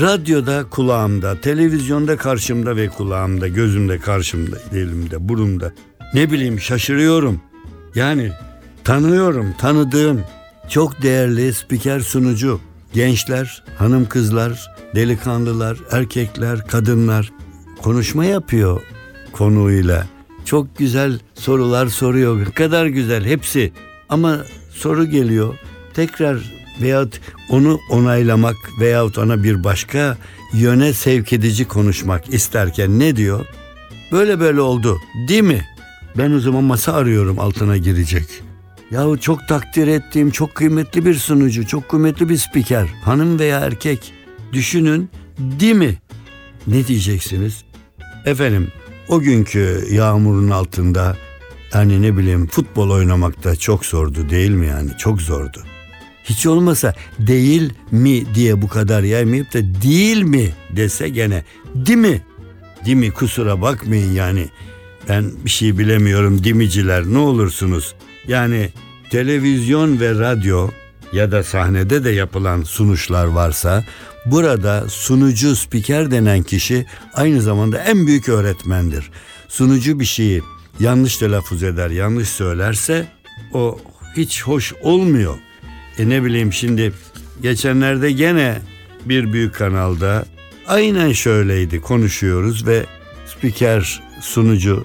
radyoda 0.00 0.64
kulağımda, 0.70 1.40
televizyonda 1.40 2.16
karşımda 2.16 2.76
ve 2.76 2.88
kulağımda, 2.88 3.48
gözümde 3.48 3.98
karşımda, 3.98 4.56
elimde, 4.72 5.28
burumda. 5.28 5.72
Ne 6.14 6.30
bileyim 6.30 6.60
şaşırıyorum. 6.60 7.40
Yani 7.94 8.32
tanıyorum, 8.84 9.54
tanıdığım 9.58 10.20
çok 10.68 11.02
değerli 11.02 11.54
spiker 11.54 12.00
sunucu, 12.00 12.60
gençler, 12.92 13.64
hanım 13.78 14.08
kızlar, 14.08 14.73
delikanlılar, 14.94 15.78
erkekler, 15.90 16.66
kadınlar 16.66 17.32
konuşma 17.82 18.24
yapıyor 18.24 18.80
konuyla. 19.32 20.06
Çok 20.44 20.78
güzel 20.78 21.18
sorular 21.34 21.86
soruyor. 21.86 22.40
Ne 22.40 22.50
kadar 22.50 22.86
güzel 22.86 23.24
hepsi. 23.24 23.72
Ama 24.08 24.38
soru 24.70 25.04
geliyor. 25.04 25.58
Tekrar 25.94 26.38
veyahut 26.82 27.20
onu 27.50 27.80
onaylamak 27.90 28.56
veyahut 28.80 29.18
ona 29.18 29.42
bir 29.42 29.64
başka 29.64 30.18
yöne 30.52 30.92
sevk 30.92 31.32
edici 31.32 31.64
konuşmak 31.64 32.34
isterken 32.34 32.98
ne 32.98 33.16
diyor? 33.16 33.46
Böyle 34.12 34.40
böyle 34.40 34.60
oldu 34.60 35.00
değil 35.28 35.42
mi? 35.42 35.64
Ben 36.18 36.32
o 36.32 36.40
zaman 36.40 36.64
masa 36.64 36.92
arıyorum 36.92 37.38
altına 37.38 37.76
girecek. 37.76 38.24
Yahu 38.90 39.20
çok 39.20 39.48
takdir 39.48 39.86
ettiğim 39.86 40.30
çok 40.30 40.54
kıymetli 40.54 41.06
bir 41.06 41.14
sunucu, 41.14 41.66
çok 41.66 41.88
kıymetli 41.88 42.28
bir 42.28 42.36
spiker, 42.36 42.88
hanım 43.04 43.38
veya 43.38 43.60
erkek. 43.60 44.12
Düşünün 44.54 45.10
değil 45.38 45.74
mi? 45.74 45.98
Ne 46.66 46.86
diyeceksiniz? 46.86 47.64
Efendim 48.26 48.68
o 49.08 49.20
günkü 49.20 49.84
yağmurun 49.90 50.50
altında 50.50 51.16
yani 51.74 52.02
ne 52.02 52.16
bileyim 52.16 52.46
futbol 52.46 52.90
oynamak 52.90 53.44
da 53.44 53.56
çok 53.56 53.86
zordu 53.86 54.30
değil 54.30 54.50
mi 54.50 54.66
yani 54.66 54.90
çok 54.98 55.22
zordu. 55.22 55.62
Hiç 56.24 56.46
olmasa 56.46 56.94
değil 57.18 57.72
mi 57.90 58.34
diye 58.34 58.62
bu 58.62 58.68
kadar 58.68 59.02
yaymayıp 59.02 59.54
da 59.54 59.82
değil 59.82 60.22
mi 60.22 60.52
dese 60.70 61.08
gene 61.08 61.44
değil 61.74 61.98
mi? 61.98 62.22
Değil 62.84 62.96
mi 62.96 63.10
kusura 63.10 63.62
bakmayın 63.62 64.12
yani 64.12 64.48
ben 65.08 65.32
bir 65.44 65.50
şey 65.50 65.78
bilemiyorum 65.78 66.44
dimiciler 66.44 67.04
ne 67.04 67.18
olursunuz. 67.18 67.94
Yani 68.28 68.70
televizyon 69.10 70.00
ve 70.00 70.10
radyo 70.10 70.70
ya 71.12 71.32
da 71.32 71.42
sahnede 71.42 72.04
de 72.04 72.10
yapılan 72.10 72.62
sunuşlar 72.62 73.26
varsa 73.26 73.84
burada 74.26 74.88
sunucu 74.88 75.56
spiker 75.56 76.10
denen 76.10 76.42
kişi 76.42 76.86
aynı 77.14 77.42
zamanda 77.42 77.78
en 77.78 78.06
büyük 78.06 78.28
öğretmendir. 78.28 79.10
Sunucu 79.48 80.00
bir 80.00 80.04
şeyi 80.04 80.42
yanlış 80.80 81.16
telaffuz 81.16 81.62
eder, 81.62 81.90
yanlış 81.90 82.28
söylerse 82.28 83.06
o 83.52 83.78
hiç 84.16 84.42
hoş 84.42 84.72
olmuyor. 84.82 85.34
E 85.98 86.08
ne 86.08 86.24
bileyim 86.24 86.52
şimdi 86.52 86.92
geçenlerde 87.42 88.12
gene 88.12 88.58
bir 89.04 89.32
büyük 89.32 89.54
kanalda 89.54 90.24
aynen 90.66 91.12
şöyleydi 91.12 91.80
konuşuyoruz 91.80 92.66
ve 92.66 92.86
spiker 93.26 94.02
sunucu 94.20 94.82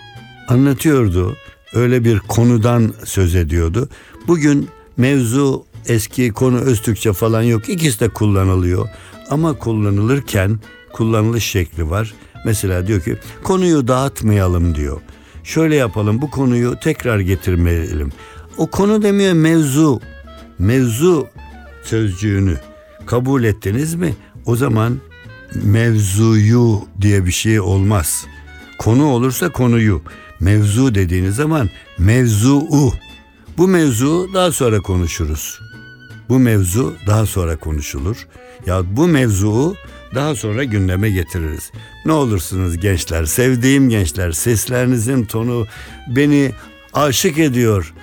anlatıyordu. 0.47 1.37
Öyle 1.73 2.03
bir 2.03 2.19
konudan 2.19 2.93
söz 3.05 3.35
ediyordu. 3.35 3.89
Bugün 4.27 4.69
mevzu 4.97 5.65
eski 5.87 6.29
konu 6.31 6.59
Öztürkçe 6.59 7.13
falan 7.13 7.41
yok. 7.41 7.69
İkisi 7.69 7.99
de 7.99 8.09
kullanılıyor. 8.09 8.89
Ama 9.29 9.53
kullanılırken 9.53 10.59
kullanılış 10.93 11.43
şekli 11.43 11.89
var. 11.89 12.13
Mesela 12.45 12.87
diyor 12.87 13.01
ki 13.01 13.17
konuyu 13.43 13.87
dağıtmayalım 13.87 14.75
diyor. 14.75 15.01
Şöyle 15.43 15.75
yapalım 15.75 16.21
bu 16.21 16.31
konuyu 16.31 16.75
tekrar 16.83 17.19
getirmeyelim. 17.19 18.11
O 18.57 18.67
konu 18.67 19.03
demiyor 19.03 19.33
mevzu. 19.33 19.99
Mevzu 20.59 21.27
sözcüğünü 21.83 22.57
kabul 23.05 23.43
ettiniz 23.43 23.95
mi? 23.95 24.15
O 24.45 24.55
zaman 24.55 24.97
mevzuyu 25.63 26.81
diye 27.01 27.25
bir 27.25 27.31
şey 27.31 27.59
olmaz. 27.59 28.25
Konu 28.79 29.05
olursa 29.05 29.49
konuyu. 29.51 30.01
Mevzu 30.39 30.95
dediğiniz 30.95 31.35
zaman 31.35 31.69
mevzuu. 31.97 32.93
Bu 33.57 33.67
mevzu 33.67 34.29
daha 34.33 34.51
sonra 34.51 34.81
konuşuruz. 34.81 35.59
Bu 36.29 36.39
mevzu 36.39 36.95
daha 37.07 37.25
sonra 37.25 37.55
konuşulur. 37.55 38.27
Ya 38.65 38.83
bu 38.91 39.07
mevzuu 39.07 39.75
daha 40.15 40.35
sonra 40.35 40.63
gündeme 40.63 41.09
getiririz. 41.09 41.71
Ne 42.05 42.11
olursunuz 42.11 42.77
gençler, 42.77 43.25
sevdiğim 43.25 43.89
gençler, 43.89 44.31
seslerinizin 44.31 45.25
tonu 45.25 45.67
beni 46.07 46.51
aşık 46.93 47.37
ediyor. 47.37 47.93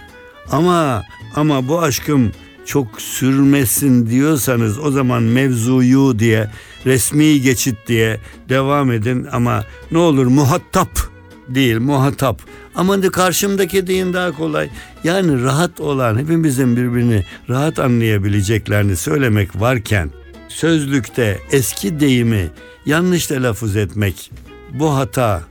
Ama 0.51 1.05
ama 1.35 1.69
bu 1.69 1.83
aşkım 1.83 2.33
çok 2.65 3.01
sürmesin 3.01 4.07
diyorsanız 4.07 4.79
o 4.79 4.91
zaman 4.91 5.23
mevzuyu 5.23 6.19
diye 6.19 6.51
resmi 6.87 7.41
geçit 7.41 7.77
diye 7.89 8.21
devam 8.49 8.93
edin 8.93 9.27
ama 9.33 9.65
ne 9.91 9.99
olur 9.99 10.27
muhatap 10.27 11.16
değil 11.49 11.79
muhatap. 11.79 12.41
Ama 12.75 13.03
de 13.03 13.11
karşımdaki 13.11 13.87
deyin 13.87 14.13
daha 14.13 14.33
kolay. 14.33 14.71
Yani 15.05 15.43
rahat 15.43 15.81
olan 15.81 16.19
hepimizin 16.19 16.77
birbirini 16.77 17.25
rahat 17.49 17.79
anlayabileceklerini 17.79 18.97
söylemek 18.97 19.61
varken 19.61 20.11
sözlükte 20.49 21.39
eski 21.53 22.01
deyimi 22.01 22.51
yanlış 22.87 23.27
telaffuz 23.27 23.77
etmek 23.77 24.31
bu 24.73 24.95
hata. 24.95 25.43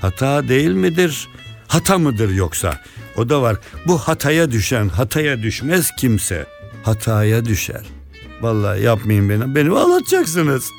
Hata 0.00 0.48
değil 0.48 0.70
midir? 0.70 1.28
Hata 1.68 1.98
mıdır 1.98 2.30
yoksa? 2.30 2.80
O 3.16 3.28
da 3.28 3.42
var. 3.42 3.56
Bu 3.86 3.98
hataya 3.98 4.50
düşen 4.50 4.88
hataya 4.88 5.42
düşmez 5.42 5.90
kimse. 5.98 6.46
Hataya 6.82 7.44
düşer. 7.44 7.82
Vallahi 8.40 8.82
yapmayın 8.82 9.28
beni. 9.28 9.54
Beni 9.54 9.70
ağlatacaksınız. 9.70 10.70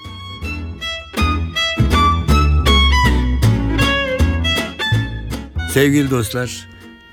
Sevgili 5.73 6.11
dostlar, 6.11 6.67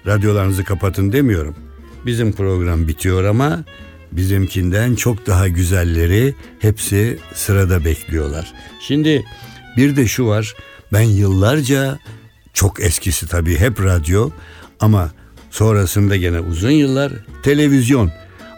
radyolarınızı 0.06 0.64
kapatın 0.64 1.12
demiyorum. 1.12 1.54
Bizim 2.06 2.32
program 2.32 2.88
bitiyor 2.88 3.24
ama 3.24 3.64
bizimkinden 4.12 4.94
çok 4.94 5.26
daha 5.26 5.48
güzelleri 5.48 6.34
hepsi 6.58 7.18
sırada 7.34 7.84
bekliyorlar. 7.84 8.52
Şimdi 8.80 9.24
bir 9.76 9.96
de 9.96 10.06
şu 10.06 10.26
var. 10.26 10.54
Ben 10.92 11.02
yıllarca 11.02 11.98
çok 12.52 12.80
eskisi 12.80 13.28
tabii 13.28 13.56
hep 13.56 13.84
radyo 13.84 14.30
ama 14.80 15.10
sonrasında 15.50 16.16
gene 16.16 16.40
uzun 16.40 16.70
yıllar 16.70 17.12
televizyon. 17.42 18.10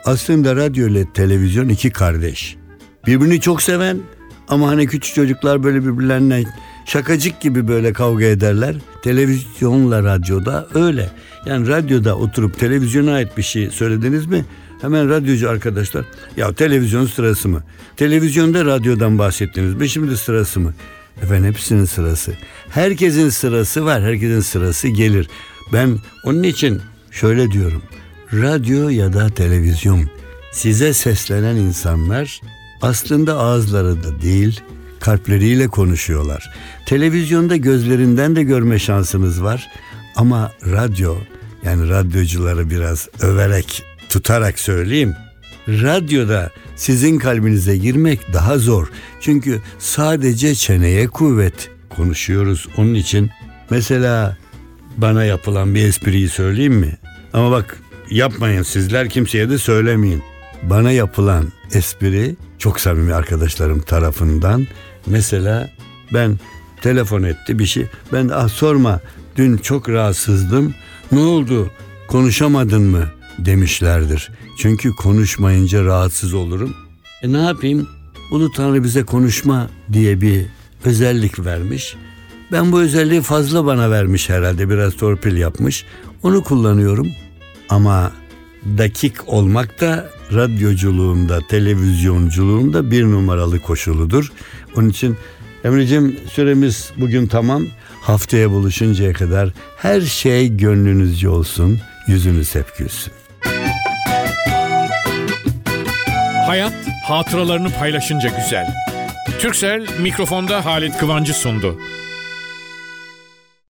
Aslında 0.04 0.56
radyo 0.56 0.88
ile 0.88 1.12
televizyon 1.12 1.68
iki 1.68 1.90
kardeş. 1.90 2.56
Birbirini 3.06 3.40
çok 3.40 3.62
seven 3.62 3.98
ama 4.48 4.68
hani 4.68 4.86
küçük 4.86 5.14
çocuklar 5.14 5.62
böyle 5.62 5.84
birbirlerine 5.84 6.44
şakacık 6.88 7.40
gibi 7.40 7.68
böyle 7.68 7.92
kavga 7.92 8.24
ederler. 8.24 8.76
Televizyonla 9.02 10.02
radyoda 10.02 10.66
öyle. 10.74 11.10
Yani 11.46 11.68
radyoda 11.68 12.16
oturup 12.16 12.58
televizyona 12.58 13.12
ait 13.12 13.36
bir 13.36 13.42
şey 13.42 13.70
söylediniz 13.70 14.26
mi? 14.26 14.44
Hemen 14.80 15.08
radyocu 15.08 15.50
arkadaşlar 15.50 16.04
ya 16.36 16.52
televizyon 16.52 17.06
sırası 17.06 17.48
mı? 17.48 17.62
Televizyonda 17.96 18.64
radyodan 18.64 19.18
bahsettiniz 19.18 19.74
mi? 19.74 19.88
Şimdi 19.88 20.16
sırası 20.16 20.60
mı? 20.60 20.74
Efendim 21.22 21.44
hepsinin 21.44 21.84
sırası. 21.84 22.32
Herkesin 22.68 23.28
sırası 23.28 23.84
var. 23.84 24.02
Herkesin 24.02 24.40
sırası 24.40 24.88
gelir. 24.88 25.28
Ben 25.72 25.98
onun 26.24 26.42
için 26.42 26.80
şöyle 27.10 27.50
diyorum. 27.50 27.82
Radyo 28.32 28.88
ya 28.88 29.12
da 29.12 29.28
televizyon 29.28 30.10
size 30.52 30.92
seslenen 30.92 31.56
insanlar 31.56 32.40
aslında 32.82 33.38
ağızları 33.38 34.04
da 34.04 34.22
değil 34.22 34.60
kalpleriyle 35.00 35.68
konuşuyorlar. 35.68 36.50
Televizyonda 36.88 37.56
gözlerinden 37.56 38.36
de 38.36 38.42
görme 38.42 38.78
şansınız 38.78 39.42
var 39.42 39.68
ama 40.16 40.52
radyo 40.66 41.16
yani 41.64 41.88
radyocuları 41.88 42.70
biraz 42.70 43.08
överek 43.20 43.82
tutarak 44.08 44.58
söyleyeyim. 44.58 45.14
Radyoda 45.68 46.50
sizin 46.76 47.18
kalbinize 47.18 47.76
girmek 47.76 48.32
daha 48.32 48.58
zor. 48.58 48.88
Çünkü 49.20 49.62
sadece 49.78 50.54
çeneye 50.54 51.08
kuvvet 51.08 51.70
konuşuyoruz. 51.88 52.68
Onun 52.76 52.94
için 52.94 53.30
mesela 53.70 54.36
bana 54.96 55.24
yapılan 55.24 55.74
bir 55.74 55.84
espriyi 55.84 56.28
söyleyeyim 56.28 56.74
mi? 56.74 56.96
Ama 57.32 57.50
bak 57.50 57.78
yapmayın 58.10 58.62
sizler 58.62 59.08
kimseye 59.08 59.50
de 59.50 59.58
söylemeyin. 59.58 60.22
Bana 60.62 60.92
yapılan 60.92 61.52
espri 61.72 62.36
çok 62.58 62.80
samimi 62.80 63.14
arkadaşlarım 63.14 63.80
tarafından 63.80 64.66
mesela 65.06 65.70
ben 66.14 66.38
telefon 66.82 67.22
etti 67.22 67.58
bir 67.58 67.66
şey. 67.66 67.86
Ben 68.12 68.30
ah 68.34 68.48
sorma 68.48 69.00
dün 69.36 69.56
çok 69.56 69.88
rahatsızdım. 69.88 70.74
Ne 71.12 71.20
oldu? 71.20 71.70
Konuşamadın 72.08 72.82
mı? 72.82 73.08
demişlerdir. 73.38 74.30
Çünkü 74.56 74.90
konuşmayınca 74.90 75.84
rahatsız 75.84 76.34
olurum. 76.34 76.74
E 77.22 77.32
ne 77.32 77.42
yapayım? 77.42 77.88
Ulu 78.30 78.52
Tanrı 78.52 78.84
bize 78.84 79.02
konuşma 79.02 79.70
diye 79.92 80.20
bir 80.20 80.46
özellik 80.84 81.44
vermiş. 81.44 81.96
Ben 82.52 82.72
bu 82.72 82.80
özelliği 82.80 83.22
fazla 83.22 83.66
bana 83.66 83.90
vermiş 83.90 84.28
herhalde. 84.28 84.70
Biraz 84.70 84.96
torpil 84.96 85.36
yapmış. 85.36 85.84
Onu 86.22 86.42
kullanıyorum. 86.42 87.08
Ama 87.68 88.12
dakik 88.78 89.12
olmak 89.26 89.80
da 89.80 90.10
radyoculuğunda, 90.32 91.40
televizyonculuğunda 91.48 92.90
bir 92.90 93.04
numaralı 93.04 93.60
koşuludur. 93.60 94.32
Onun 94.76 94.88
için 94.88 95.16
Emre'cim 95.64 96.18
süremiz 96.32 96.90
bugün 96.96 97.26
tamam. 97.26 97.66
Haftaya 98.00 98.50
buluşuncaya 98.50 99.12
kadar 99.12 99.50
her 99.76 100.00
şey 100.00 100.56
gönlünüzce 100.56 101.28
olsun, 101.28 101.80
yüzünüz 102.06 102.54
hep 102.54 102.76
gülsün. 102.78 103.12
Hayat 106.46 106.74
hatıralarını 107.04 107.70
paylaşınca 107.70 108.28
güzel. 108.28 108.66
Türksel 109.38 109.86
mikrofonda 110.00 110.64
Halit 110.64 110.98
Kıvancı 110.98 111.34
sundu. 111.34 111.78